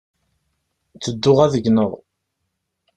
[1.03, 1.91] Tedduɣ ad gneɣ.